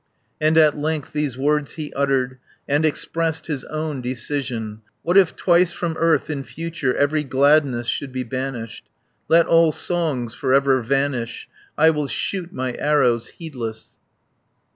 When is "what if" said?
5.03-5.35